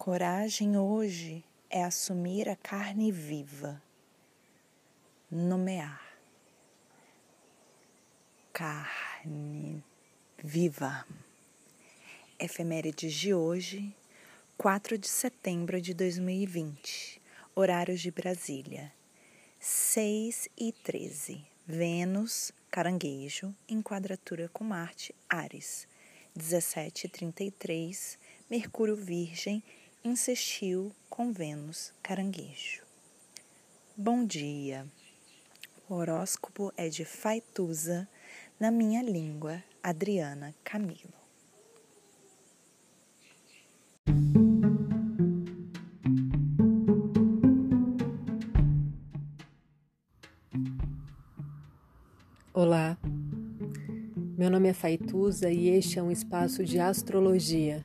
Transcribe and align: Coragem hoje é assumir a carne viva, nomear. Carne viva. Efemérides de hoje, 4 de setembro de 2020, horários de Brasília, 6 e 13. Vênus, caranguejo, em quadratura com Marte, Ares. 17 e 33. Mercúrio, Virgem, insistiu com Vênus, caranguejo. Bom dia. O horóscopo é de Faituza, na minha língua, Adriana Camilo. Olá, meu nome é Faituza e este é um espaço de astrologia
Coragem 0.00 0.78
hoje 0.78 1.44
é 1.68 1.84
assumir 1.84 2.48
a 2.48 2.56
carne 2.56 3.12
viva, 3.12 3.82
nomear. 5.30 6.16
Carne 8.50 9.84
viva. 10.42 11.06
Efemérides 12.38 13.12
de 13.12 13.34
hoje, 13.34 13.94
4 14.56 14.96
de 14.96 15.06
setembro 15.06 15.78
de 15.82 15.92
2020, 15.92 17.20
horários 17.54 18.00
de 18.00 18.10
Brasília, 18.10 18.90
6 19.58 20.48
e 20.56 20.72
13. 20.72 21.44
Vênus, 21.66 22.52
caranguejo, 22.70 23.54
em 23.68 23.82
quadratura 23.82 24.48
com 24.48 24.64
Marte, 24.64 25.14
Ares. 25.28 25.86
17 26.34 27.06
e 27.06 27.10
33. 27.10 28.18
Mercúrio, 28.48 28.96
Virgem, 28.96 29.62
insistiu 30.02 30.92
com 31.10 31.30
Vênus, 31.30 31.92
caranguejo. 32.02 32.82
Bom 33.94 34.24
dia. 34.24 34.86
O 35.88 35.94
horóscopo 35.94 36.72
é 36.76 36.88
de 36.88 37.04
Faituza, 37.04 38.08
na 38.58 38.70
minha 38.70 39.02
língua, 39.02 39.62
Adriana 39.82 40.54
Camilo. 40.64 41.12
Olá, 52.54 52.96
meu 54.38 54.50
nome 54.50 54.68
é 54.68 54.72
Faituza 54.72 55.50
e 55.50 55.68
este 55.68 55.98
é 55.98 56.02
um 56.02 56.10
espaço 56.10 56.64
de 56.64 56.78
astrologia 56.78 57.84